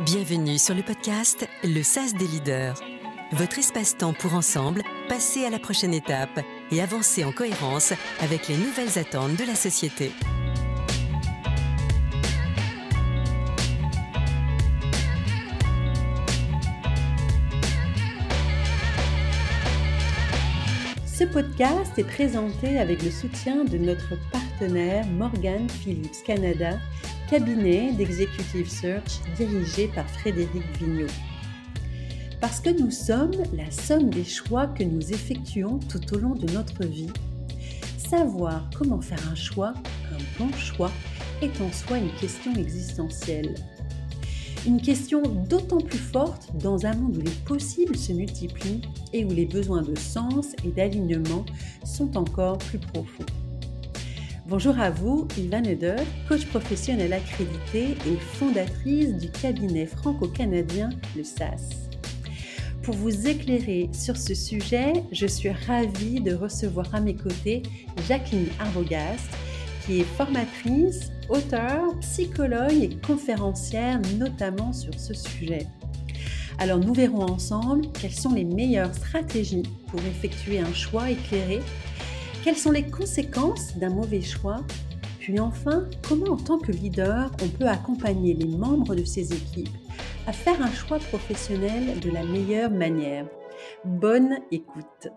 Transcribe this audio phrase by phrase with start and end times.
[0.00, 2.82] Bienvenue sur le podcast Le SAS des leaders.
[3.32, 8.56] Votre espace-temps pour ensemble passer à la prochaine étape et avancer en cohérence avec les
[8.56, 10.10] nouvelles attentes de la société.
[21.04, 26.78] Ce podcast est présenté avec le soutien de notre partenaire Morgan Phillips Canada
[27.32, 31.06] cabinet d'executive search dirigé par Frédéric Vigneault.
[32.42, 36.52] Parce que nous sommes la somme des choix que nous effectuons tout au long de
[36.52, 37.08] notre vie,
[37.96, 39.72] savoir comment faire un choix,
[40.12, 40.92] un bon choix,
[41.40, 43.54] est en soi une question existentielle.
[44.66, 48.82] Une question d'autant plus forte dans un monde où les possibles se multiplient
[49.14, 51.46] et où les besoins de sens et d'alignement
[51.82, 53.24] sont encore plus profonds.
[54.44, 61.88] Bonjour à vous, Yvan Eder, coach professionnel accrédité et fondatrice du cabinet franco-canadien Le SAS.
[62.82, 67.62] Pour vous éclairer sur ce sujet, je suis ravie de recevoir à mes côtés
[68.08, 69.30] Jacqueline Arbogast,
[69.86, 75.68] qui est formatrice, auteure, psychologue et conférencière notamment sur ce sujet.
[76.58, 81.60] Alors nous verrons ensemble quelles sont les meilleures stratégies pour effectuer un choix éclairé
[82.42, 84.60] quelles sont les conséquences d'un mauvais choix
[85.20, 89.68] Puis enfin, comment en tant que leader, on peut accompagner les membres de ses équipes
[90.26, 93.26] à faire un choix professionnel de la meilleure manière?
[93.84, 95.08] Bonne écoute.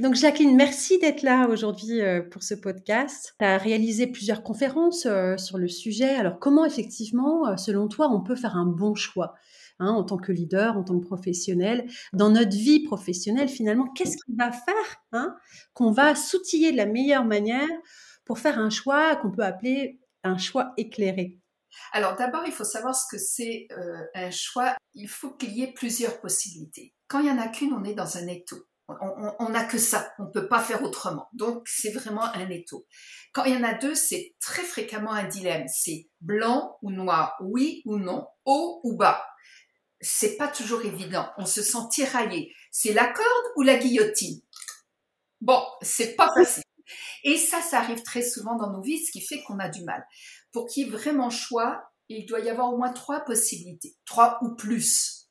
[0.00, 3.34] Donc Jacqueline, merci d'être là aujourd'hui euh, pour ce podcast.
[3.38, 6.10] Tu as réalisé plusieurs conférences euh, sur le sujet.
[6.10, 9.34] Alors comment effectivement, euh, selon toi, on peut faire un bon choix?
[9.78, 14.16] Hein, en tant que leader, en tant que professionnel, dans notre vie professionnelle, finalement, qu'est-ce
[14.16, 15.36] qui va faire hein,
[15.74, 17.68] qu'on va s'outiller de la meilleure manière
[18.24, 21.38] pour faire un choix qu'on peut appeler un choix éclairé?
[21.92, 24.74] Alors d'abord, il faut savoir ce que c'est euh, un choix.
[24.94, 26.94] Il faut qu'il y ait plusieurs possibilités.
[27.06, 28.56] Quand il n'y en a qu'une, on est dans un étau.
[28.88, 31.28] On n'a que ça, on ne peut pas faire autrement.
[31.32, 32.86] Donc c'est vraiment un étau.
[33.34, 35.66] Quand il y en a deux, c'est très fréquemment un dilemme.
[35.66, 39.22] C'est blanc ou noir, oui ou non, haut ou bas
[40.00, 41.28] c'est pas toujours évident.
[41.38, 42.54] On se sent tiraillé.
[42.70, 44.40] C'est la corde ou la guillotine?
[45.40, 46.62] Bon, c'est pas facile.
[47.24, 49.82] Et ça, ça arrive très souvent dans nos vies, ce qui fait qu'on a du
[49.84, 50.06] mal.
[50.52, 54.38] Pour qu'il y ait vraiment choix, il doit y avoir au moins trois possibilités, trois
[54.42, 55.25] ou plus.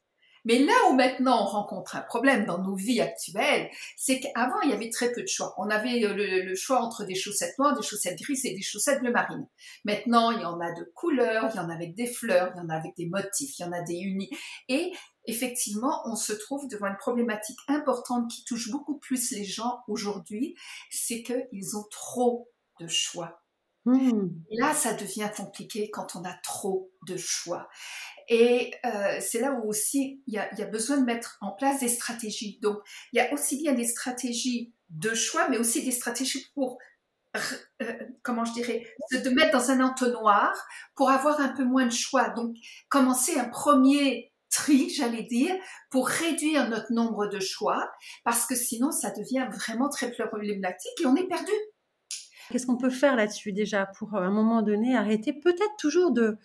[0.45, 4.69] Mais là où maintenant on rencontre un problème dans nos vies actuelles, c'est qu'avant il
[4.69, 5.53] y avait très peu de choix.
[5.57, 9.11] On avait le, choix entre des chaussettes noires, des chaussettes grises et des chaussettes bleu
[9.11, 9.47] marine.
[9.83, 12.59] Maintenant il y en a de couleurs, il y en a avec des fleurs, il
[12.59, 14.29] y en a avec des motifs, il y en a des unis.
[14.69, 14.93] Et
[15.25, 20.55] effectivement, on se trouve devant une problématique importante qui touche beaucoup plus les gens aujourd'hui,
[20.89, 23.41] c'est qu'ils ont trop de choix.
[23.85, 24.29] Mmh.
[24.51, 27.69] Là, ça devient compliqué quand on a trop de choix.
[28.27, 31.87] Et euh, c'est là où aussi il y, a, besoin de mettre en place des
[31.87, 32.59] stratégies.
[32.61, 32.77] Donc,
[33.13, 36.79] il y a aussi bien des stratégies de choix, mais aussi des stratégies pour,
[37.81, 37.93] euh,
[38.23, 40.53] comment je dirais, de mettre dans un entonnoir
[40.95, 42.29] pour avoir un peu moins de choix.
[42.29, 42.55] Donc,
[42.89, 45.53] commencer un premier tri, j'allais dire,
[45.91, 47.91] pour réduire notre nombre de choix,
[48.23, 51.51] parce que sinon, ça devient vraiment très problématique et on est perdu.
[52.51, 56.37] Qu'est-ce qu'on peut faire là-dessus déjà pour, à un moment donné, arrêter peut-être toujours de,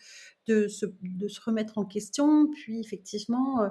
[0.51, 3.69] de se, remettre en question, puis effectivement euh,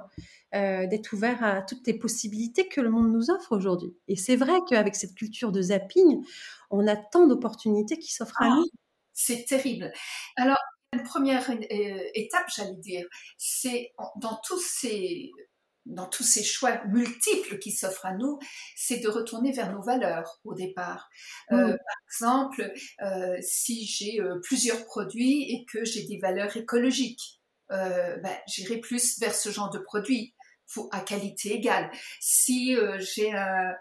[0.56, 3.96] euh, d'être ouvert à toutes les possibilités que le monde nous offre aujourd'hui.
[4.08, 6.24] Et c'est vrai qu'avec cette culture de zapping,
[6.70, 8.66] on a tant d'opportunités qui s'offrent à ah, nous.
[9.14, 9.92] C'est terrible.
[10.38, 10.58] Alors,
[10.94, 11.56] une première euh,
[12.16, 13.06] étape, j'allais dire,
[13.38, 15.32] c'est dans tous ces
[15.90, 18.40] dans tous ces choix multiples qui s'offrent à nous,
[18.76, 21.10] c'est de retourner vers nos valeurs au départ.
[21.52, 27.42] Euh, par exemple, euh, si j'ai euh, plusieurs produits et que j'ai des valeurs écologiques,
[27.70, 30.34] ben, j'irai plus vers ce genre de produits
[30.92, 31.92] à qualité égale.
[32.20, 33.76] Si j'ai un,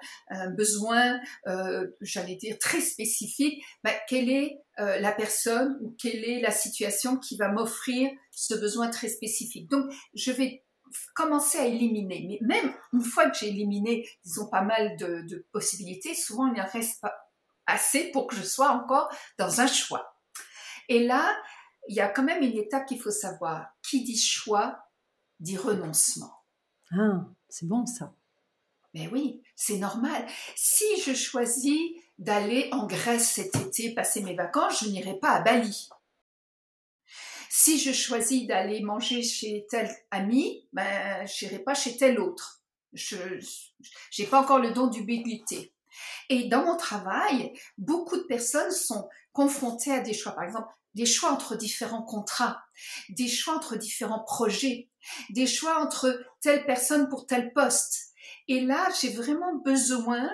[0.50, 1.18] besoin,
[2.02, 7.38] j'allais dire, très spécifique, ben, quelle est la personne ou quelle est la situation qui
[7.38, 9.70] va m'offrir ce besoin très spécifique?
[9.70, 10.62] Donc, je vais
[11.14, 12.38] commencer à éliminer.
[12.42, 16.60] Mais même une fois que j'ai éliminé, disons, pas mal de, possibilités, souvent il n'y
[16.60, 17.14] en reste pas
[17.66, 20.18] assez pour que je sois encore dans un choix.
[20.88, 21.36] Et là,
[21.88, 23.66] il y a quand même une étape qu'il faut savoir.
[23.82, 24.78] Qui dit choix
[25.40, 26.32] dit renoncement.
[26.92, 28.14] Ah, c'est bon ça.
[28.94, 30.26] Mais oui, c'est normal.
[30.56, 31.78] Si je choisis
[32.18, 35.88] d'aller en Grèce cet été passer mes vacances, je n'irai pas à Bali.
[37.50, 42.62] Si je choisis d'aller manger chez tel ami, ben, n'irai pas chez tel autre.
[42.92, 43.16] Je
[44.18, 45.72] n'ai pas encore le don d'ubiquité.
[46.28, 50.32] Et dans mon travail, beaucoup de personnes sont confrontées à des choix.
[50.32, 52.62] Par exemple, des choix entre différents contrats,
[53.08, 54.88] des choix entre différents projets,
[55.30, 58.08] des choix entre telle personne pour tel poste.
[58.48, 60.28] Et là, j'ai vraiment besoin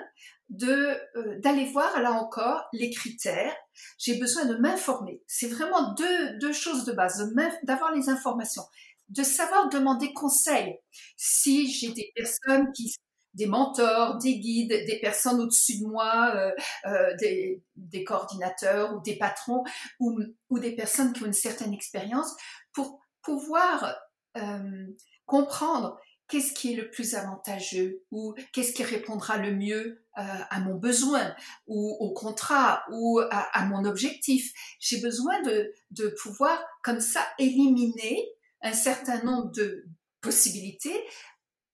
[0.49, 3.55] de euh, d'aller voir là encore les critères.
[3.97, 5.21] J'ai besoin de m'informer.
[5.27, 7.33] C'est vraiment deux, deux choses de base,
[7.63, 8.63] d'avoir les informations,
[9.09, 10.77] de savoir demander conseil.
[11.17, 12.93] Si j'ai des personnes qui
[13.35, 16.51] des mentors, des guides, des personnes au-dessus de moi, euh,
[16.85, 19.63] euh, des, des, coordinateurs ou des patrons
[19.99, 20.17] ou,
[20.49, 22.33] ou, des personnes qui ont une certaine expérience
[22.73, 23.97] pour pouvoir
[24.37, 24.87] euh,
[25.25, 30.59] comprendre qu'est-ce qui est le plus avantageux ou qu'est-ce qui répondra le mieux euh, à
[30.59, 31.35] mon besoin
[31.67, 34.53] ou au contrat ou à, à mon objectif.
[34.79, 38.25] J'ai besoin de, de pouvoir comme ça éliminer
[38.61, 39.85] un certain nombre de
[40.21, 41.03] possibilités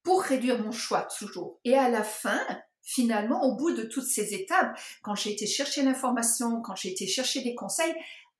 [0.03, 1.59] pour réduire mon choix toujours.
[1.63, 2.41] Et à la fin,
[2.83, 7.07] finalement, au bout de toutes ces étapes, quand j'ai été chercher l'information, quand j'ai été
[7.07, 7.93] chercher des conseils,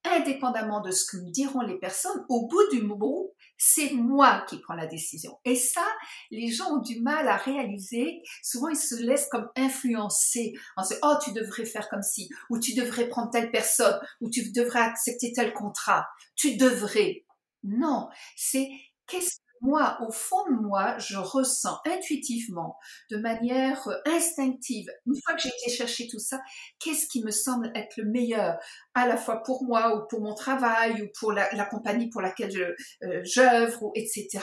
[0.04, 3.28] indépendamment de ce que me diront les personnes, au bout du moment,
[3.58, 5.38] c'est moi qui prends la décision.
[5.46, 5.86] Et ça,
[6.32, 8.24] les gens ont du mal à réaliser.
[8.42, 12.60] Souvent, ils se laissent comme influencer en se oh, tu devrais faire comme ci, ou
[12.60, 16.08] tu devrais prendre telle personne, ou tu devrais accepter tel contrat.
[16.36, 17.26] Tu devrais.
[17.64, 18.68] Non, c'est
[19.06, 22.78] qu'est-ce moi, au fond de moi, je ressens intuitivement,
[23.12, 26.40] de manière euh, instinctive, une fois que j'ai été chercher tout ça,
[26.80, 28.58] qu'est-ce qui me semble être le meilleur,
[28.96, 32.52] à la fois pour moi ou pour mon travail ou pour la, compagnie pour laquelle
[32.52, 32.64] je
[33.06, 34.40] euh, j'œuvre, etc.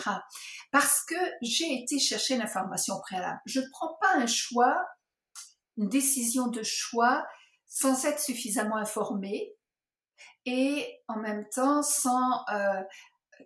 [0.70, 3.40] Parce que j'ai été chercher l'information préalable.
[3.44, 4.86] Je ne prends pas un choix,
[5.76, 7.26] une décision de choix
[7.66, 9.54] sans être suffisamment informée
[10.46, 12.82] et en même temps sans euh,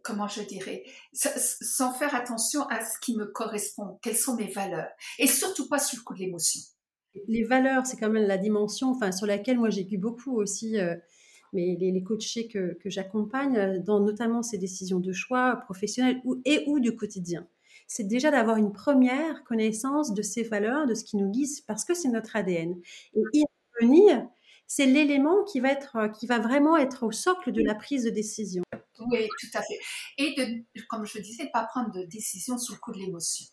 [0.02, 4.90] comment je dirais, sans faire attention à ce qui me correspond, quelles sont mes valeurs,
[5.18, 6.60] et surtout pas sur le coup de l'émotion.
[7.28, 10.96] Les valeurs, c'est quand même la dimension enfin, sur laquelle moi j'ai beaucoup aussi euh,
[11.52, 16.40] mais les, coachés que, que j'accompagne, euh, dans notamment ces décisions de choix professionnelles ou,
[16.44, 17.46] et ou du quotidien.
[17.86, 21.84] C'est déjà d'avoir une première connaissance de ces valeurs, de ce qui nous guide, parce
[21.84, 22.80] que c'est notre ADN.
[23.14, 23.44] Et y
[23.80, 24.26] revenir,
[24.74, 28.10] c'est l'élément qui va être, qui va vraiment être au socle de la prise de
[28.10, 28.62] décision.
[29.00, 29.78] Oui, tout à fait.
[30.16, 33.44] Et de, comme je disais, pas prendre de décision sous le coup de l'émotion.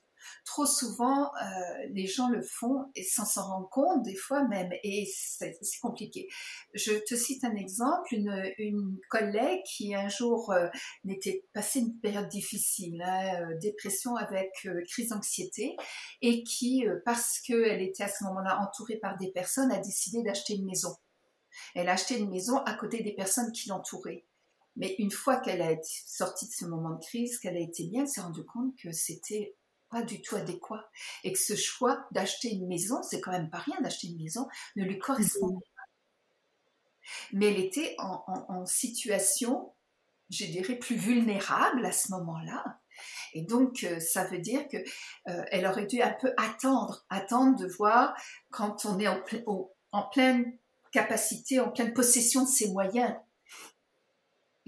[0.46, 1.50] Trop souvent, euh,
[1.92, 6.30] les gens le font et sans s'en rendre compte, des fois même, et c'est compliqué.
[6.74, 10.68] Je te cite un exemple, une, collègue qui un jour euh,
[11.04, 15.76] n'était passé une période difficile, hein, euh, dépression avec euh, crise d'anxiété,
[16.22, 20.54] et qui, parce qu'elle était à ce moment-là entourée par des personnes, a décidé d'acheter
[20.54, 20.96] une maison.
[21.76, 24.26] Elle a acheté une maison à côté des personnes qui l'entouraient.
[24.76, 27.84] Mais une fois qu'elle a été sortie de ce moment de crise, qu'elle a été
[27.86, 29.56] bien, elle s'est rendue compte que c'était
[29.90, 30.90] pas du tout adéquat
[31.24, 34.48] et que ce choix d'acheter une maison, c'est quand même pas rien d'acheter une maison,
[34.76, 35.82] ne lui correspondait pas.
[37.34, 39.74] Mais elle était en, situation,
[40.30, 42.80] je dirais, plus vulnérable à ce moment-là.
[43.34, 47.58] Et donc, euh, ça veut dire que euh, elle aurait dû un peu attendre, attendre
[47.58, 48.14] de voir
[48.52, 49.22] quand on est en,
[49.92, 50.58] en pleine
[50.92, 53.14] capacité, en pleine possession de ses moyens,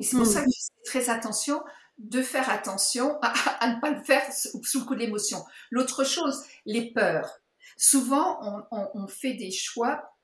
[0.01, 1.63] et c'est pour ça que je fais très attention
[1.99, 5.45] de faire attention à, ne pas le faire sous le coup de l'émotion.
[5.69, 7.39] L'autre chose, les peurs.
[7.77, 8.39] Souvent,
[8.71, 10.17] on, fait des choix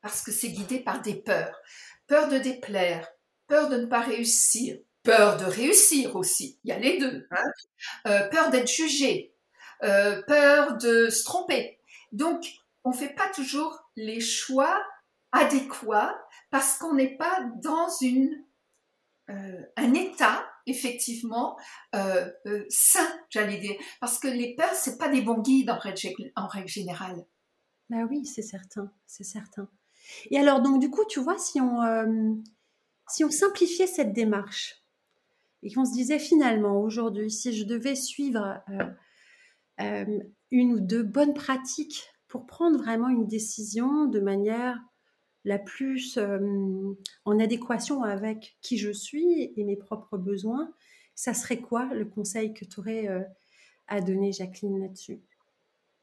[0.00, 1.60] parce que c'est guidé par des peurs.
[2.06, 3.06] Peur de déplaire,
[3.46, 6.58] peur de ne pas réussir, peur de réussir aussi.
[6.64, 7.26] Il y a les deux.
[7.30, 7.44] Hein.
[8.06, 9.34] Euh, peur d'être jugé,
[9.82, 11.78] euh, peur de se tromper.
[12.12, 12.46] Donc,
[12.86, 14.80] on ne fait pas toujours les choix
[15.32, 16.16] adéquats
[16.50, 18.44] parce qu'on n'est pas dans une
[19.28, 21.58] euh, un état effectivement
[21.96, 25.78] euh, euh, sain, j'allais dire, parce que les peurs c'est pas des bons guides en
[26.46, 27.26] règle, générale.
[27.90, 29.68] Bah oui, c'est certain, c'est certain.
[30.30, 32.40] Et alors donc du coup, tu vois, si on
[33.08, 34.76] si on simplifiait cette démarche
[35.64, 38.62] et qu'on se disait finalement aujourd'hui, si je devais suivre
[39.78, 44.78] une ou deux bonnes pratiques pour prendre vraiment une décision de manière
[45.46, 50.70] la plus en adéquation avec qui je suis et mes propres besoins,
[51.14, 53.08] ça serait quoi le conseil que tu aurais
[53.88, 55.22] à donner, Jacqueline, là-dessus?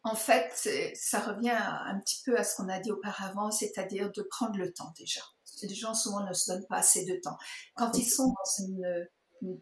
[0.02, 0.52] En fait,
[0.96, 4.74] ça revient un petit peu à ce qu'on a dit auparavant, c'est-à-dire de prendre le
[4.74, 5.22] temps déjà.
[5.62, 7.38] Les gens souvent ne se donnent pas assez de temps.
[7.76, 9.08] Quand ils sont dans une,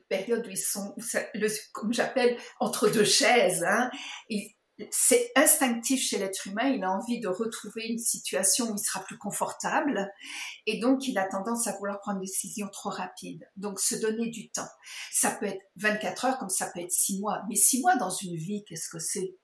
[0.07, 0.95] période où ils sont,
[1.73, 3.89] comme j'appelle, entre deux chaises, hein,
[4.91, 9.03] c'est instinctif chez l'être humain, il a envie de retrouver une situation où il sera
[9.03, 10.11] plus confortable
[10.65, 13.47] et donc il a tendance à vouloir prendre une décision trop rapide.
[13.57, 14.69] Donc se donner du temps.
[15.11, 18.09] Ça peut être 24 heures comme ça peut être 6 mois, mais 6 mois dans
[18.09, 19.35] une vie, qu'est-ce que c'est?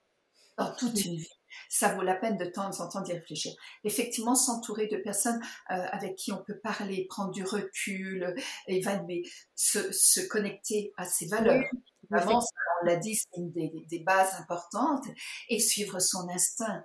[0.58, 1.30] Dans toute une vie.
[1.70, 3.54] Ça vaut la peine de temps en temps d'y réfléchir.
[3.84, 5.40] Effectivement, s'entourer de personnes
[5.72, 8.36] euh, avec qui on peut parler, prendre du recul,
[8.68, 9.24] évaluer,
[9.56, 11.64] se, se connecter à ses valeurs.
[12.10, 12.42] Vraiment,
[12.82, 15.06] on l'a dit, c'est une des, des bases importantes,
[15.50, 16.84] et suivre son instinct.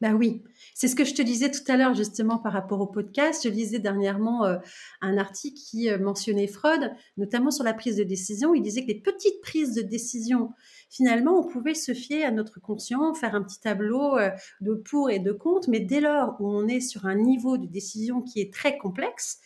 [0.00, 0.44] Ben oui,
[0.74, 3.42] c'est ce que je te disais tout à l'heure justement par rapport au podcast.
[3.42, 4.58] Je lisais dernièrement euh,
[5.00, 8.54] un article qui euh, mentionnait Freud, notamment sur la prise de décision.
[8.54, 10.52] Il disait que les petites prises de décision,
[10.88, 14.30] finalement, on pouvait se fier à notre conscient, faire un petit tableau euh,
[14.60, 17.66] de pour et de contre, mais dès lors où on est sur un niveau de
[17.66, 19.40] décision qui est très complexe,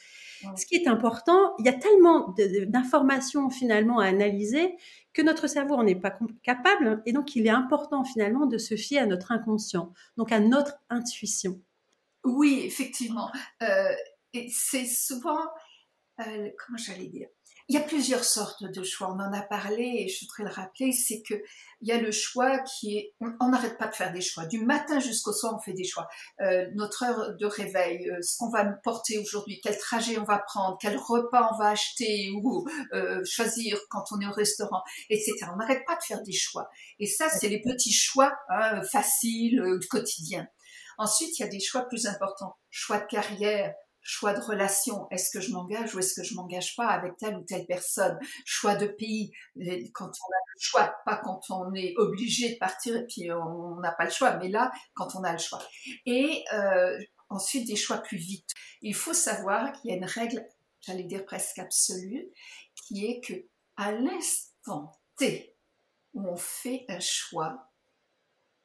[0.57, 2.35] ce qui est important, il y a tellement
[2.67, 4.75] d'informations finalement à analyser
[5.13, 8.77] que notre cerveau n'en est pas capable et donc il est important finalement de se
[8.77, 11.61] fier à notre inconscient, donc à notre intuition.
[12.25, 13.31] Oui, effectivement.
[13.63, 13.93] Euh,
[14.49, 15.41] c'est souvent,
[16.21, 17.29] euh, comment j'allais dire,
[17.69, 19.09] il y a plusieurs sortes de choix.
[19.09, 21.35] On en a parlé et je voudrais le rappeler, c'est que
[21.83, 24.47] il y a le choix qui est, on n'arrête pas de faire des choix.
[24.47, 26.09] Du matin jusqu'au soir, on fait des choix.
[26.41, 30.39] Euh, notre heure de réveil, euh, ce qu'on va porter aujourd'hui, quel trajet on va
[30.39, 35.35] prendre, quel repas on va acheter ou euh, choisir quand on est au restaurant, etc.
[35.53, 36.69] On n'arrête pas de faire des choix.
[37.01, 40.47] Et ça, c'est les petits choix hein, faciles, euh, quotidiens.
[40.99, 42.57] Ensuite, il y a des choix plus importants.
[42.71, 46.77] Choix de carrière, choix de relation, est-ce que je m'engage ou est-ce que je m'engage
[46.77, 49.33] pas avec telle ou telle personne, choix de pays,
[49.95, 53.77] quand on a le choix, pas quand on est obligé de partir et puis on
[53.81, 55.63] n'a pas le choix, mais là, quand on a le choix.
[56.07, 58.49] Et euh, ensuite, des choix plus vite.
[58.83, 60.45] Il faut savoir qu'il y a une règle,
[60.81, 62.29] j'allais dire presque absolue,
[62.75, 63.35] qui est que
[63.77, 65.57] à l'instant T
[66.15, 67.71] où on fait un choix,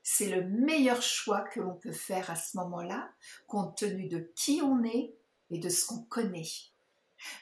[0.03, 3.09] c'est le meilleur choix que l'on peut faire à ce moment-là,
[3.47, 5.13] compte tenu de qui on est,
[5.51, 6.49] et de ce qu'on connaît.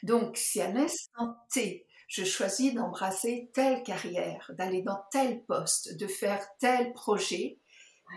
[0.04, 6.08] Donc, si à l'instant T, je choisis d'embrasser telle carrière, d'aller dans tel poste, de
[6.08, 7.58] faire tel projet,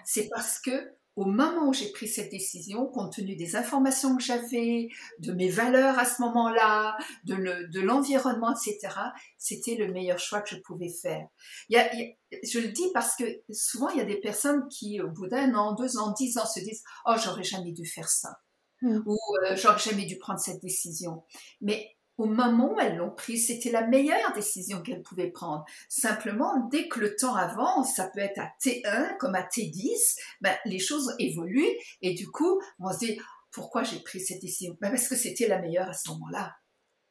[0.04, 4.22] c'est parce que au moment où j'ai pris cette décision, compte tenu des informations que
[4.22, 8.94] j'avais, de mes valeurs à ce moment-là, de l'environnement, etc.,
[9.36, 11.26] c'était le meilleur choix que je pouvais faire.
[11.70, 15.56] je le dis parce que souvent, il y a des personnes qui, au bout d'un
[15.56, 18.38] an, deux ans, dix ans, se disent «Oh, j'aurais jamais dû faire ça».
[18.80, 19.00] Mmh.
[19.06, 21.24] ou euh, j'aurais jamais dû prendre cette décision.
[21.60, 25.64] Mais au moment où elles l'ont prise, c'était la meilleure décision qu'elles pouvaient prendre.
[25.88, 30.54] Simplement, dès que le temps avance, ça peut être à T1 comme à T10, ben,
[30.64, 33.18] les choses évoluent et du coup, on se dit
[33.52, 34.76] pourquoi j'ai pris cette décision?
[34.80, 36.56] Ben, Parce que c'était la meilleure à ce moment-là.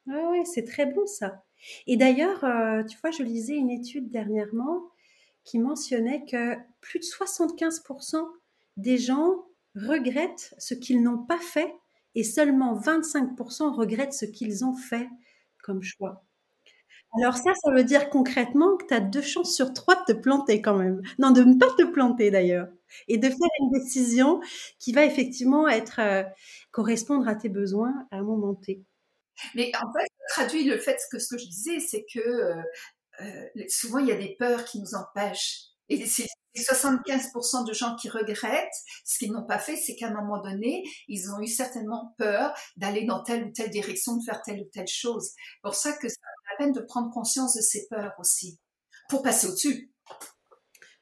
[0.08, 1.44] Oui, c'est très bon ça.
[1.86, 4.82] Et d'ailleurs, euh, tu vois, je lisais une étude dernièrement
[5.44, 8.26] qui mentionnait que plus de 75%
[8.78, 9.46] des gens
[9.78, 11.74] regrettent ce qu'ils n'ont pas fait
[12.16, 15.08] et seulement 25% regrettent ce qu'ils ont fait
[15.64, 16.24] comme choix.
[17.22, 20.18] Alors ça, ça veut dire concrètement que tu as deux chances sur trois de te
[20.18, 21.02] planter quand même.
[21.20, 22.68] Non, de ne pas te planter d'ailleurs.
[23.08, 24.40] Et de faire une décision
[24.80, 26.24] qui va effectivement être euh,
[26.72, 28.84] correspondre à tes besoins à un moment T.
[29.56, 32.56] Mais en fait, ça traduit le fait que ce que je disais, c'est que euh,
[33.22, 35.66] euh, souvent il y a des peurs qui nous empêchent.
[35.90, 36.28] Et c'est
[36.62, 38.68] 75% de gens qui regrettent
[39.06, 42.54] ce qu'ils n'ont pas fait, c'est qu'à un moment donné, ils ont eu certainement peur
[42.78, 45.32] d'aller dans telle ou telle direction, de faire telle ou telle chose.
[45.62, 48.60] Pour ça que ça vaut la peine de prendre conscience de ces peurs aussi,
[49.10, 49.92] pour passer au-dessus.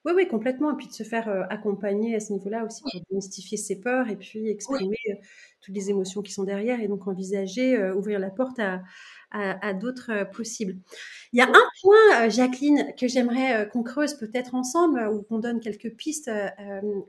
[0.05, 0.71] Oui, oui, complètement.
[0.71, 4.07] Et puis de se faire euh, accompagner à ce niveau-là aussi pour démystifier ses peurs
[4.07, 5.15] et puis exprimer euh,
[5.62, 8.83] toutes les émotions qui sont derrière et donc envisager, euh, ouvrir la porte à,
[9.31, 10.77] à, d'autres euh, possibles.
[11.33, 15.59] Il y a un point, Jacqueline, que j'aimerais qu'on creuse peut-être ensemble ou qu'on donne
[15.59, 16.31] quelques pistes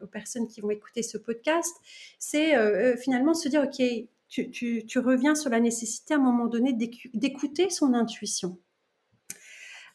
[0.02, 1.72] aux personnes qui vont écouter ce podcast.
[2.18, 2.56] C'est
[2.96, 3.80] finalement se dire, OK,
[4.28, 4.50] tu,
[4.84, 6.72] tu, reviens sur la nécessité à un moment donné
[7.14, 8.58] d'écouter son intuition.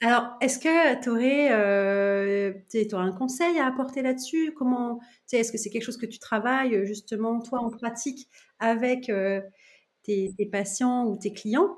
[0.04, 2.54] Alors, est-ce que tu aurais, euh,
[2.94, 4.54] un conseil à apporter là-dessus?
[4.58, 5.00] Comment,
[5.32, 8.28] est-ce que c'est quelque chose que tu travailles justement toi en pratique
[8.60, 9.12] avec
[10.04, 11.76] tes, patients ou tes clients?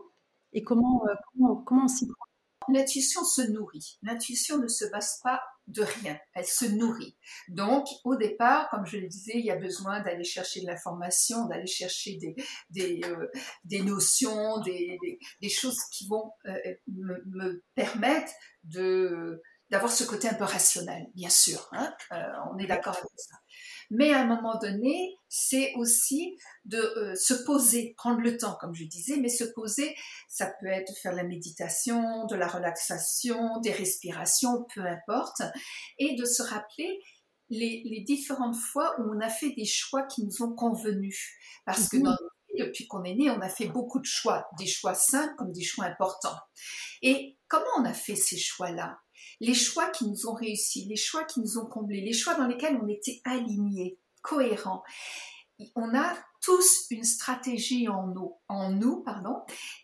[0.53, 2.25] Et comment, euh, comment, comment on s'y prend?
[2.69, 3.97] L'intuition se nourrit.
[4.03, 7.15] L'intuition ne se base pas de rien, elle se nourrit.
[7.47, 11.45] Donc, au départ, comme je le disais, il y a besoin d'aller chercher de l'information,
[11.45, 12.35] d'aller chercher des,
[12.69, 13.27] des, euh,
[13.63, 14.97] des notions, des,
[15.41, 18.31] des, choses qui vont euh, me, me, permettre
[18.63, 21.67] de d'avoir ce côté un peu rationnel, bien sûr.
[21.71, 21.91] Hein
[22.51, 23.35] on est d'accord avec ça.
[23.91, 28.73] Mais à un moment donné, c'est aussi de euh, se poser, prendre le temps, comme
[28.73, 29.95] je disais, mais se poser,
[30.29, 35.41] ça peut être faire de la méditation, de la relaxation, des respirations, peu importe,
[35.99, 36.99] et de se rappeler
[37.49, 41.31] les, différentes fois où on a fait des choix qui nous ont convenus.
[41.65, 42.15] Parce que mhm.
[42.59, 45.63] depuis qu'on est né, on a fait beaucoup de choix, des choix simples comme des
[45.63, 46.37] choix importants.
[47.01, 48.99] Et comment on a fait ces choix-là?
[49.39, 52.47] Les choix qui nous ont réussi, les choix qui nous ont comblés, les choix dans
[52.47, 54.83] lesquels on était alignés, cohérents.
[55.75, 59.35] On a tous une stratégie en nous, en nous pardon,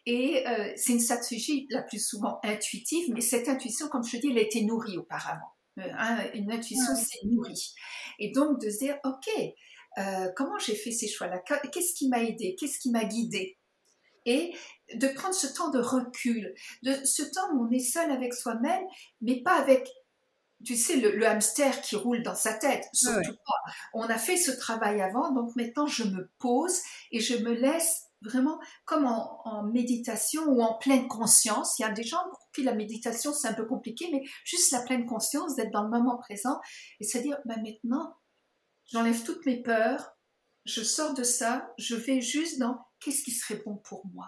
[0.06, 4.30] et euh, c'est une stratégie la plus souvent intuitive, mais cette intuition, comme je dis,
[4.30, 5.54] elle a été nourrie auparavant.
[5.78, 7.74] Euh, hein, une intuition, c'est nourri.
[8.18, 9.30] Et donc de se dire, ok,
[9.98, 11.40] euh, comment j'ai fait ces choix-là?
[11.72, 12.56] Qu'est-ce qui m'a aidé?
[12.60, 13.58] Qu'est-ce qui m'a guidé?
[14.26, 14.54] Et
[14.96, 16.54] de prendre ce temps de recul,
[16.84, 18.84] de ce temps où on est seul avec soi-même,
[19.22, 19.90] mais pas avec,
[20.66, 22.86] tu sais, le, hamster qui roule dans sa tête.
[22.94, 23.72] Surtout pas.
[23.94, 26.80] On a fait ce travail avant, donc maintenant je me pose
[27.12, 31.80] et je me laisse vraiment comme en, méditation ou en pleine conscience.
[31.80, 34.72] Il y a des gens pour qui la méditation c'est un peu compliqué, mais juste
[34.72, 36.60] la pleine conscience d'être dans le moment présent
[37.00, 38.18] et se dire, ben maintenant,
[38.86, 40.18] j'enlève toutes mes peurs,
[40.66, 44.28] je sors de ça, je vais juste dans qu'est-ce qui serait bon pour moi,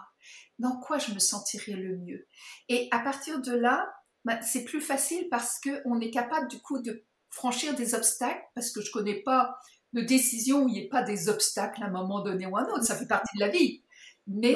[0.58, 2.26] dans quoi je me sentirais le mieux.
[2.68, 3.92] Et à partir de là,
[4.24, 8.70] ben, c'est plus facile parce qu'on est capable du coup de franchir des obstacles, parce
[8.70, 9.56] que je ne connais pas
[9.92, 12.62] de décision où il n'y ait pas des obstacles à un moment donné ou à
[12.62, 13.82] un autre, ça fait partie de la vie.
[14.26, 14.54] Mais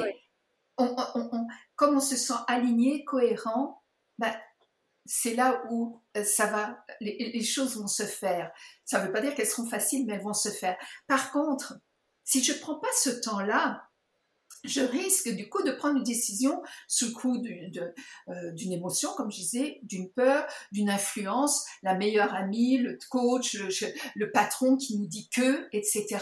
[1.75, 3.83] comme on se sent aligné, cohérent,
[4.19, 4.33] ben,
[5.05, 8.51] c'est là où euh, ça va, les, choses vont se faire.
[8.85, 10.77] Ça ne veut pas dire qu'elles seront faciles, mais elles vont se faire.
[11.07, 11.79] Par contre,
[12.23, 13.86] si je ne prends pas ce temps-là,
[14.67, 17.43] je risque du coup de prendre une décision sous le coup
[18.29, 23.55] euh, d'une émotion, comme je disais, d'une peur, d'une influence, la meilleure amie, le coach,
[24.15, 26.19] le, patron qui nous dit que, etc.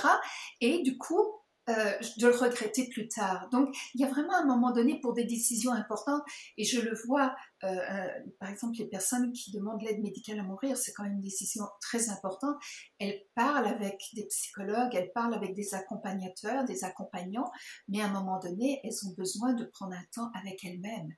[0.61, 1.23] Et du coup,
[1.69, 3.49] euh, de le regretter plus tard.
[3.49, 6.21] Donc, il y a vraiment un moment donné pour des décisions importantes,
[6.57, 8.07] et je le vois, euh, euh,
[8.39, 11.65] par exemple, les personnes qui demandent l'aide médicale à mourir, c'est quand même une décision
[11.81, 12.55] très importante.
[12.99, 17.51] Elles parlent avec des psychologues, elles parlent avec des accompagnateurs, des accompagnants,
[17.87, 21.15] mais à un moment donné, elles ont besoin de prendre un temps avec elles-mêmes.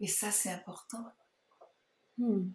[0.00, 1.04] Et ça, c'est important.
[2.16, 2.50] Hmm.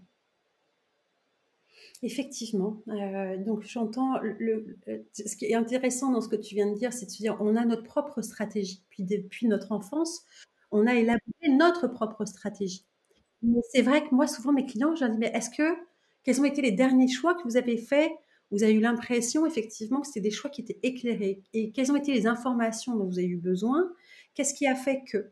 [2.04, 2.84] Effectivement.
[2.90, 4.78] Euh, donc j'entends le,
[5.14, 7.38] ce qui est intéressant dans ce que tu viens de dire, c'est de se dire
[7.40, 8.84] on a notre propre stratégie.
[8.90, 10.22] Puis depuis notre enfance,
[10.72, 12.86] on a élaboré notre propre stratégie.
[13.42, 15.64] Mais c'est vrai que moi, souvent mes clients, je leur dis mais est-ce que
[16.26, 18.12] quels ont été les derniers choix que vous avez faits?
[18.52, 21.42] Vous avez eu l'impression effectivement que c'était des choix qui étaient éclairés.
[21.54, 23.90] Et quelles ont été les informations dont vous avez eu besoin?
[24.36, 25.32] Qu'est-ce qui a fait que?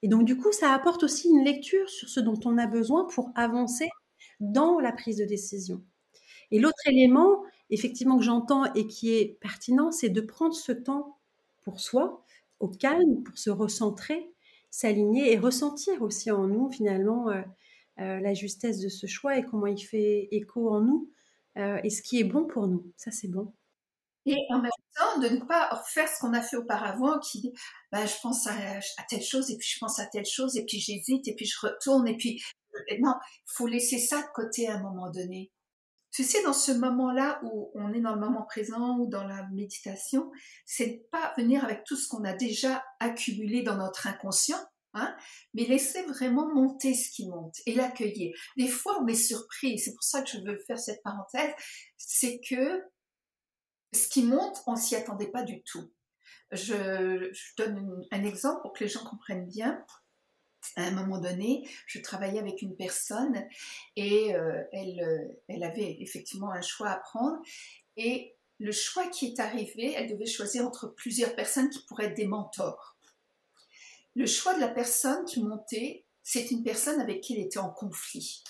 [0.00, 3.06] Et donc du coup, ça apporte aussi une lecture sur ce dont on a besoin
[3.06, 3.90] pour avancer
[4.40, 5.82] dans la prise de décision.
[6.50, 11.18] Et l'autre élément, effectivement, que j'entends et qui est pertinent, c'est de prendre ce temps
[11.62, 12.24] pour soi,
[12.60, 14.30] au calme, pour se recentrer,
[14.70, 17.42] s'aligner et ressentir aussi en nous, finalement, euh,
[18.00, 21.10] euh, la justesse de ce choix et comment il fait écho en nous
[21.58, 22.90] euh, et ce qui est bon pour nous.
[22.96, 23.52] Ça, c'est bon.
[24.24, 27.52] Et en même temps, de ne pas refaire ce qu'on a fait auparavant, qui,
[27.90, 30.64] bah, je pense à, à, telle chose, et puis je pense à telle chose, et
[30.64, 32.40] puis j'hésite, et puis je retourne, et puis
[33.00, 33.14] non,
[33.46, 35.52] faut laisser ça de côté à un moment donné.
[36.12, 39.48] Tu sais, dans ce moment-là où on est dans le moment présent ou dans la
[39.48, 40.30] méditation,
[40.66, 45.16] c'est pas venir avec tout ce qu'on a déjà accumulé dans notre inconscient, hein,
[45.54, 48.34] mais laisser vraiment monter ce qui monte et l'accueillir.
[48.58, 51.52] Des fois, on est surpris, c'est pour ça que je veux faire cette parenthèse,
[51.96, 52.82] c'est que
[53.94, 55.92] ce qui monte, on s'y attendait pas du tout.
[56.50, 59.82] Je, donne un exemple pour que les gens comprennent bien
[60.76, 63.44] à un moment donné, je travaillais avec une personne
[63.96, 67.38] et euh, elle, euh, elle avait effectivement un choix à prendre.
[67.96, 72.16] Et le choix qui est arrivé, elle devait choisir entre plusieurs personnes qui pourraient être
[72.16, 72.96] des mentors.
[74.14, 77.70] Le choix de la personne qui montait, c'est une personne avec qui elle était en
[77.70, 78.42] conflit.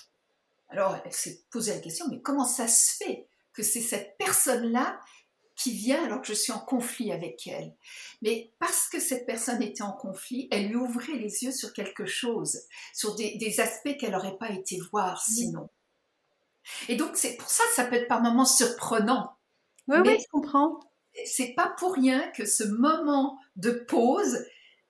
[0.69, 4.99] Alors, elle s'est posé la question, mais comment ça se fait que c'est cette personne-là
[5.55, 7.73] qui vient alors que je suis en conflit avec elle.
[8.21, 12.05] Mais parce que cette personne était en conflit, elle lui ouvrait les yeux sur quelque
[12.05, 12.59] chose,
[12.93, 15.69] sur des, aspects qu'elle n'aurait pas été voir sinon.
[16.87, 19.33] Et donc, c'est pour ça que ça peut être par moments surprenant.
[19.87, 20.79] Oui, oui, je comprends.
[21.25, 24.45] C'est pas pour rien que ce moment de pause,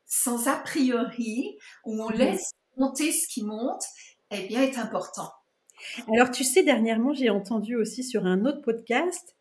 [0.06, 3.84] sans a priori, où on laisse monter ce qui monte,
[4.32, 5.32] eh bien, est important.
[6.13, 9.36] Alors, tu sais, dernièrement, j'ai entendu aussi sur un autre podcast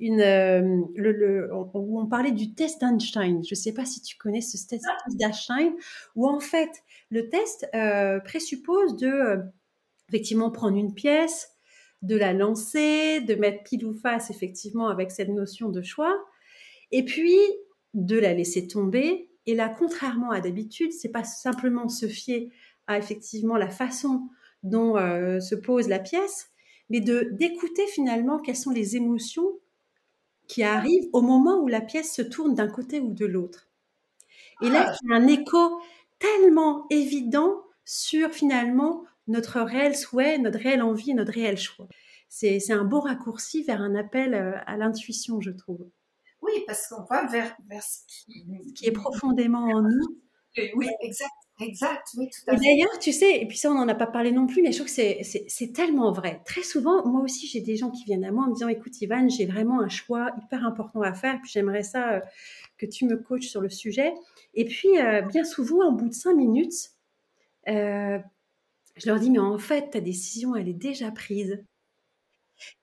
[0.00, 3.42] une, euh, le, on parlait du test d'Einstein.
[3.44, 5.74] Je ne sais pas si tu connais ce test d'Einstein,
[6.16, 6.70] où en fait,
[7.10, 9.36] le test euh, présuppose de euh,
[10.08, 11.50] effectivement prendre une pièce,
[12.02, 16.18] de la lancer, de mettre pile ou face effectivement avec cette notion de choix,
[16.90, 17.36] et puis
[17.92, 19.30] de la laisser tomber.
[19.44, 22.50] Et là, contrairement à d'habitude, c'est pas simplement se fier
[22.86, 24.28] à effectivement la façon
[24.62, 24.94] dont
[25.40, 26.48] se pose la pièce,
[26.88, 29.58] mais de d'écouter finalement quelles sont les émotions
[30.50, 33.70] qui arrive au moment où la pièce se tourne d'un côté ou de l'autre.
[34.62, 34.96] Et là, ah.
[35.00, 35.80] il y a un écho
[36.18, 41.86] tellement évident sur finalement notre réel souhait, notre réelle envie, notre réel choix.
[42.28, 45.88] C'est un beau raccourci vers un appel euh, à l'intuition, je trouve.
[46.42, 48.44] Oui, parce qu'on va vers, vers ce, qui...
[48.82, 50.20] est profondément en nous.
[50.74, 51.30] Oui, exact.
[51.60, 52.64] Exact, oui, tout à fait.
[52.64, 54.78] D'ailleurs, tu sais, et puis ça, on n'en a pas parlé non plus, mais je
[54.78, 56.40] trouve que c'est tellement vrai.
[56.46, 58.98] Très souvent, moi aussi, j'ai des gens qui viennent à moi en me disant, écoute,
[59.02, 62.20] Ivan, j'ai vraiment un choix hyper important à faire, puis j'aimerais ça euh,
[62.78, 64.14] que tu me coaches sur le sujet.
[64.54, 66.90] Et puis, euh, bien souvent, au bout de cinq minutes,
[67.68, 68.18] euh,
[68.96, 71.64] je leur dis, mais en fait, ta décision, elle est déjà prise.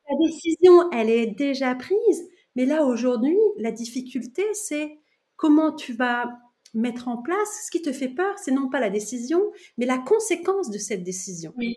[0.08, 2.30] Ta décision, elle est déjà prise.
[2.56, 4.98] Mais là, aujourd'hui, la difficulté, c'est
[5.36, 6.26] comment tu vas
[6.78, 7.66] mettre en place.
[7.66, 9.42] Ce qui te fait peur, c'est non pas la décision,
[9.78, 11.54] mais la conséquence de cette décision.
[11.58, 11.76] Oui.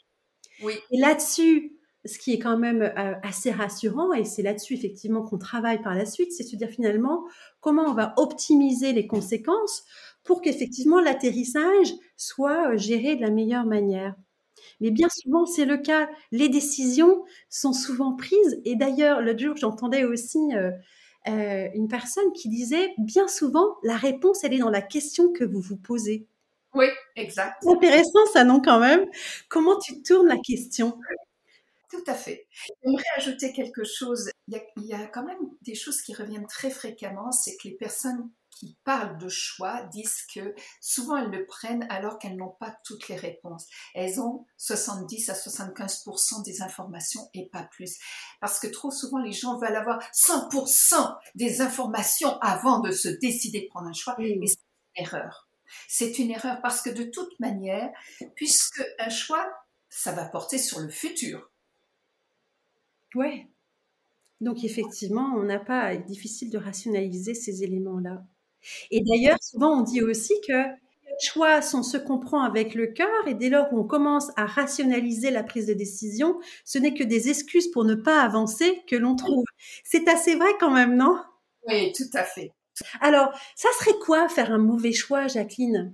[0.63, 0.75] oui.
[0.91, 1.73] Et là-dessus,
[2.05, 5.95] ce qui est quand même euh, assez rassurant, et c'est là-dessus effectivement qu'on travaille par
[5.95, 7.25] la suite, c'est se dire finalement
[7.61, 9.85] comment on va optimiser les conséquences
[10.25, 14.15] pour qu'effectivement l'atterrissage soit euh, géré de la meilleure manière.
[14.81, 16.09] Mais bien souvent, c'est le cas.
[16.33, 18.61] Les décisions sont souvent prises.
[18.65, 20.71] Et d'ailleurs, l'autre jour, j'entendais aussi euh,
[21.29, 25.45] euh, une personne qui disait, bien souvent, la réponse, elle est dans la question que
[25.45, 26.27] vous vous posez.
[26.75, 27.59] Oui, exact.
[27.63, 29.07] C'est intéressant ça, non, quand même?
[29.49, 30.99] Comment tu tournes la question?
[31.91, 32.47] Tout à fait.
[32.83, 34.31] J'aimerais ajouter quelque chose.
[34.47, 37.57] Il y, a, il y, a, quand même des choses qui reviennent très fréquemment, c'est
[37.57, 42.37] que les personnes qui parlent de choix disent que souvent elles le prennent alors qu'elles
[42.37, 43.66] n'ont pas toutes les réponses.
[43.94, 47.99] Elles ont 70 à 75% des informations et pas plus.
[48.38, 53.62] Parce que trop souvent les gens veulent avoir 100% des informations avant de se décider
[53.62, 54.14] de prendre un choix.
[54.18, 55.49] Et c'est une erreur.
[55.88, 57.90] C'est une erreur parce que de toute manière,
[58.35, 59.51] puisque un choix,
[59.88, 61.51] ça va porter sur le futur.
[63.14, 63.49] Ouais.
[64.42, 68.23] Donc effectivement, on n'a pas difficile de rationaliser ces éléments-là.
[68.90, 72.87] Et d'ailleurs, souvent, on dit aussi que les choix sont ceux qu'on prend avec le
[72.87, 76.94] cœur et dès lors où on commence à rationaliser la prise de décision, ce n'est
[76.94, 79.44] que des excuses pour ne pas avancer que l'on trouve.
[79.85, 81.18] C'est assez vrai quand même, non?
[81.66, 82.53] Oui, tout à fait.
[83.01, 85.92] Alors, ça serait quoi faire un mauvais choix, Jacqueline?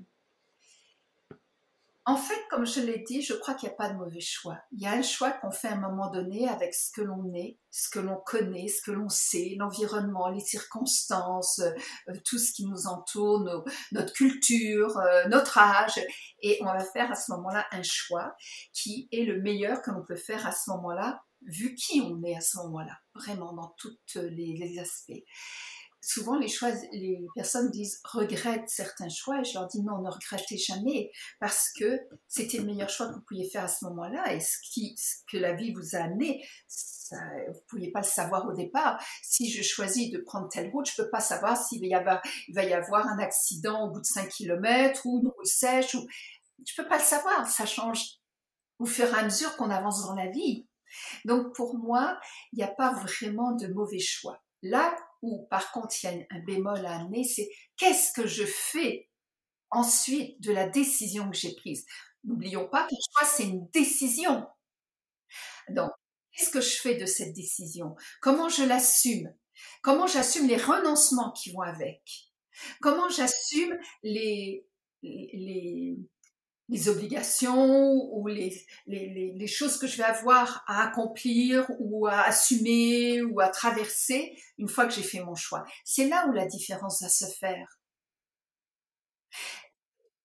[2.09, 4.57] En fait, comme je l'ai dit, je crois qu'il n'y a pas de mauvais choix.
[4.71, 7.35] Il y a un choix qu'on fait à un moment donné avec ce que l'on
[7.35, 12.53] est, ce que l'on connaît, ce que l'on sait, l'environnement, les circonstances, euh, tout ce
[12.53, 16.01] qui nous entoure, notre culture, euh, notre âge.
[16.42, 18.37] Et on va faire à ce moment-là un choix
[18.73, 22.37] qui est le meilleur que l'on peut faire à ce moment-là, vu qui on est
[22.37, 25.25] à ce moment-là, vraiment dans tous les, les aspects
[26.07, 31.11] souvent les personnes disent regrettent certains choix et je leur dis non, ne regrettez jamais
[31.40, 34.57] parce que c'était le meilleur choix que vous pouviez faire à ce moment-là et ce,
[34.62, 34.95] qui,
[35.31, 36.47] que la vie vous a amené,
[37.11, 39.03] vous ne pouviez pas le savoir au départ.
[39.23, 41.95] Si je choisis de prendre telle route, je ne peux pas savoir s'il va, y
[41.95, 42.23] avoir,
[42.55, 45.97] va y avoir un accident au bout de 5 km ou une route sèche.
[45.97, 46.07] Ou...
[46.64, 48.21] Je ne peux pas le savoir, ça change
[48.79, 50.69] au fur et à mesure qu'on avance dans la vie.
[51.25, 52.21] Donc pour moi,
[52.53, 54.40] il n'y a pas vraiment de mauvais choix.
[54.62, 58.44] Là où, par contre, il y a un bémol à amener, c'est qu'est-ce que je
[58.44, 59.09] fais
[59.70, 61.87] ensuite de la décision que j'ai prise?
[62.24, 64.46] N'oublions pas que le choix, c'est une décision.
[65.68, 65.90] Donc,
[66.33, 67.94] qu'est-ce que je fais de cette décision?
[68.20, 69.33] Comment je l'assume?
[69.83, 72.02] Comment j'assume les renoncements qui vont avec?
[72.81, 74.66] Comment j'assume les,
[76.68, 82.22] les obligations ou les, les, les, choses que je vais avoir à accomplir ou à
[82.22, 85.64] assumer ou à traverser une fois que j'ai fait mon choix.
[85.85, 87.79] C'est là où la différence va se faire.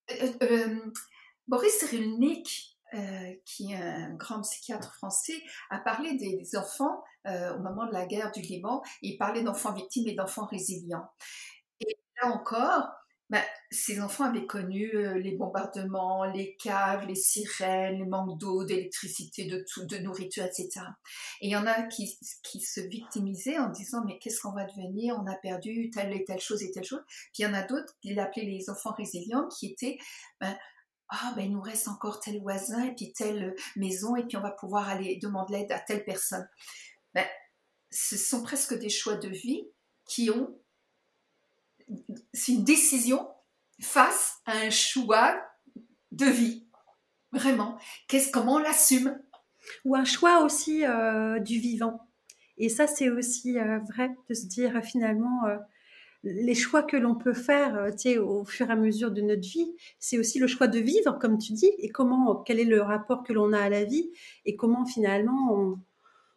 [0.10, 0.91] Euh, euh,
[1.47, 7.86] Boris Cyrulnik, euh, qui est un grand psychiatre français, a parlé des, enfants au moment
[7.86, 8.82] de la guerre du Liban.
[9.04, 11.08] Il parlait d'enfants victimes et d'enfants résilients.
[11.80, 12.89] Et là encore,
[13.32, 13.41] ben,
[13.72, 19.46] ces enfants avaient connu euh, les bombardements, les caves, les sirènes, les manques d'eau, d'électricité,
[19.46, 20.82] de, de nourriture, etc.
[21.39, 24.65] Et il y en a qui, qui se victimisaient en disant mais qu'est-ce qu'on va
[24.65, 25.15] devenir?
[25.17, 27.04] On a perdu telle et telle chose et telle chose.
[27.08, 29.98] Puis il y en a d'autres qu'il appelait les enfants résilients qui étaient
[30.41, 30.54] ben,
[31.08, 34.41] ah ben il nous reste encore tel voisin et puis telle maison et puis on
[34.41, 36.48] va pouvoir aller demander l'aide à telle personne.
[37.13, 37.26] Ben,
[37.91, 39.63] ce sont presque des choix de vie
[40.06, 40.61] qui ont
[42.34, 43.27] c'est une décision
[43.82, 45.41] face à un choix
[46.12, 46.67] de vie.
[47.32, 47.77] Vraiment.
[48.08, 49.17] Qu'est-ce, comment on l'assume?
[49.86, 52.08] Ou un choix aussi euh, du vivant.
[52.58, 55.58] Et ça, c'est aussi euh, vrai de se dire finalement, euh,
[56.23, 60.19] les choix que l'on peut faire au fur et à mesure de notre vie, c'est
[60.19, 63.34] aussi le choix de vivre, comme tu dis, et comment, quel est le rapport que
[63.34, 64.12] l'on a à la vie,
[64.45, 65.80] et comment finalement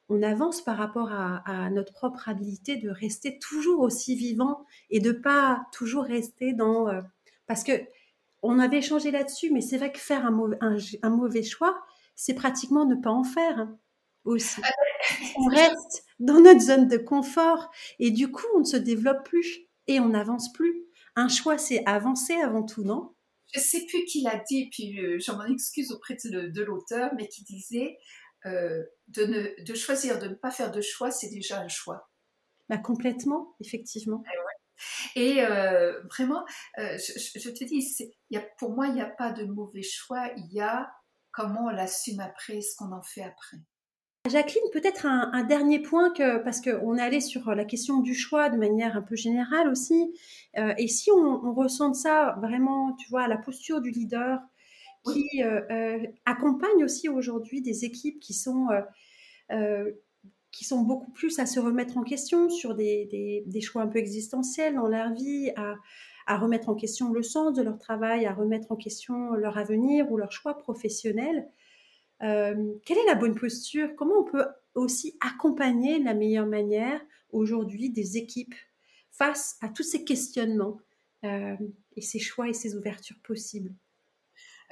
[0.08, 5.12] on avance par rapport à, notre propre habilité de rester toujours aussi vivant et de
[5.12, 6.88] pas toujours rester dans...
[6.88, 7.00] Euh,
[7.46, 7.72] parce que
[8.42, 10.58] on avait échangé là-dessus, mais c'est vrai que faire un mauvais,
[11.02, 11.82] un, mauvais choix,
[12.14, 13.78] c'est pratiquement ne pas en faire hein,
[14.24, 14.60] aussi.
[14.62, 14.70] Ah
[15.36, 19.60] on reste dans notre zone de confort et du coup, on ne se développe plus
[19.86, 20.84] et on n'avance plus.
[21.16, 23.14] Un choix, c'est avancer avant tout, non?
[23.52, 27.12] Je ne sais plus qui l'a dit, puis euh, je m'en excuse auprès de, l'auteur,
[27.16, 27.98] mais qui disait
[28.46, 32.11] euh, de, ne, de choisir de ne pas faire de choix, c'est déjà un choix.
[32.68, 34.22] Bah, complètement, effectivement.
[35.14, 36.44] Et, euh, vraiment,
[36.76, 40.52] je, te dis, y a, pour moi, il n'y a pas de mauvais choix, il
[40.52, 40.90] y a
[41.30, 43.59] comment on l'assume après, ce qu'on en fait après.
[44.30, 48.48] Jacqueline, peut-être un, dernier point que, parce qu'on est allé sur la question du choix
[48.48, 50.14] de manière un peu générale aussi.
[50.57, 54.40] Euh, et si on, ressent ça vraiment, tu vois, la posture du leader
[55.04, 58.68] qui euh, euh, accompagne aussi aujourd'hui des équipes qui sont,
[60.50, 64.74] qui sont beaucoup plus à se remettre en question sur des, choix un peu existentiels
[64.74, 65.76] dans leur vie, à,
[66.26, 70.10] à, remettre en question le sens de leur travail, à remettre en question leur avenir
[70.10, 71.48] ou leur choix professionnel.
[72.22, 73.94] Euh, quelle est la bonne posture?
[73.96, 78.54] Comment on peut aussi accompagner de la meilleure manière aujourd'hui des équipes
[79.10, 80.78] face à tous ces questionnements
[81.24, 81.56] euh,
[81.96, 83.72] et ces choix et ces ouvertures possibles?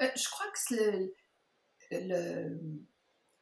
[0.00, 1.12] Euh, Je crois que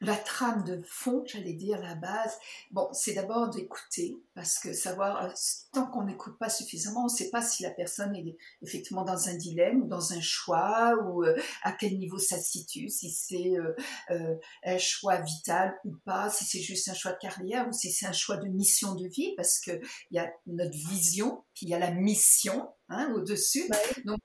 [0.03, 2.39] la trame de fond, j'allais dire la base,
[2.71, 5.29] bon, c'est d'abord d'écouter, parce que savoir, euh,
[5.75, 9.29] tant qu'on n'écoute pas suffisamment, on ne sait pas si la personne est effectivement dans
[9.29, 13.11] un dilemme ou dans un choix, ou euh, à quel niveau ça se situe, si
[13.11, 13.53] c'est
[14.65, 18.07] un choix vital ou pas, si c'est juste un choix de carrière ou si c'est
[18.07, 19.83] un choix de mission de vie, parce qu'il
[20.13, 23.69] y a notre vision, puis il y a la mission, Hein, au-dessus.
[23.69, 24.21] Bah Donc,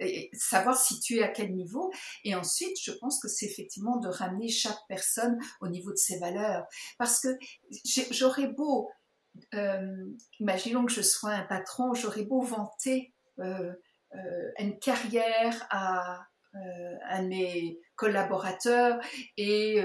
[0.00, 1.92] euh, savoir situer à quel niveau.
[2.24, 6.18] Et ensuite, je pense que c'est effectivement de ramener chaque personne au niveau de ses
[6.18, 6.64] valeurs.
[6.98, 7.28] Parce que
[8.10, 8.90] j'aurais beau,
[9.54, 10.06] euh,
[10.40, 13.74] imaginons que je sois un patron, j'aurais beau vanter euh,
[14.58, 18.98] une carrière à un de mes collaborateurs
[19.36, 19.82] et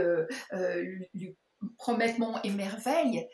[1.14, 1.38] lui
[1.78, 3.28] promettre mon émerveille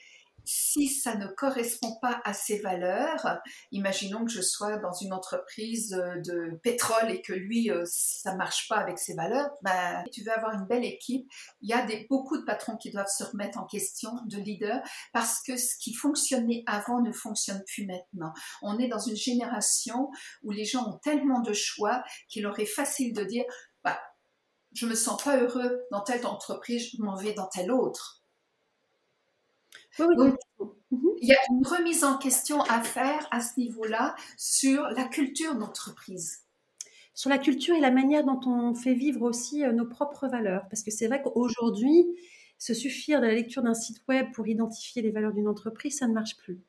[0.47, 3.39] si ça ne correspond pas à ses valeurs,
[3.71, 8.33] imaginons que je sois dans une entreprise euh, de pétrole et que lui, euh, ça
[8.35, 11.29] marche pas avec ses valeurs, ben, tu veux avoir une belle équipe.
[11.61, 14.81] Il y a beaucoup de patrons qui doivent se remettre en question, de leaders,
[15.11, 18.31] parce que ce qui fonctionnait avant ne fonctionne plus maintenant.
[18.61, 20.09] On est dans une génération
[20.43, 23.43] où les gens ont tellement de choix qu'il aurait facile de dire,
[23.83, 23.99] bah,
[24.73, 28.23] je me sens pas heureux dans telle entreprise, je m'en vais dans telle autre.
[29.99, 30.35] Mhm.
[31.21, 35.55] il y a une remise en question à faire à ce niveau-là sur la culture
[35.55, 36.43] d'entreprise.
[37.13, 40.63] Sur la culture et la manière dont on fait vivre aussi euh, nos propres valeurs.
[40.69, 42.05] Parce que c'est vrai qu'aujourd'hui,
[42.59, 46.07] se suffire de la lecture d'un site web pour identifier les valeurs d'une entreprise, ça
[46.07, 46.61] ne marche plus.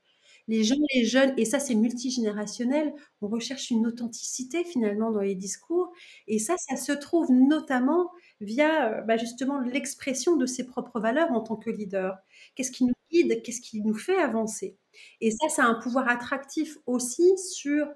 [0.48, 5.34] Les gens, les jeunes, et ça c'est multigénérationnel, on recherche une authenticité finalement dans les
[5.34, 5.92] discours.
[6.26, 8.10] Et ça, ça se trouve notamment
[8.40, 12.18] via euh, bah, justement l'expression de ses propres valeurs en tant que leader.
[12.55, 14.77] Qu'est-ce qui nous guide, qu'est-ce qui nous fait avancer?
[15.20, 17.88] Et ça, ça a un pouvoir attractif aussi sur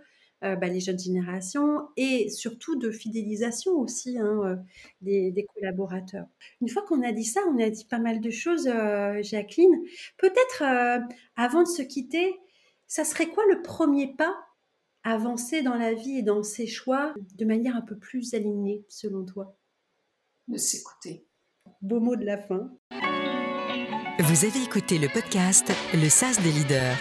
[0.44, 4.56] euh, bah, les jeunes générations et surtout de fidélisation aussi hein, euh,
[5.00, 6.26] des, collaborateurs.
[6.60, 8.68] Une fois qu'on a dit ça, on a dit pas mal de choses,
[9.22, 9.82] Jacqueline.
[10.18, 10.64] Peut-être
[11.36, 12.34] avant de se quitter,
[12.88, 14.34] ça serait quoi le premier pas
[15.04, 19.24] avancer dans la vie et dans ses choix de manière un peu plus alignée selon
[19.24, 19.56] toi?
[20.52, 21.26] De s'écouter.
[21.80, 22.70] Beau mot de la fin.
[24.20, 26.96] Vous avez écouté le podcast Le SAS des leaders.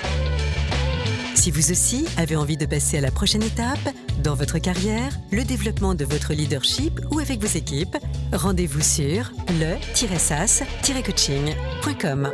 [1.35, 3.77] Si vous aussi avez envie de passer à la prochaine étape
[4.23, 7.97] dans votre carrière, le développement de votre leadership ou avec vos équipes,
[8.31, 12.31] rendez-vous sur le-sas-coaching.com.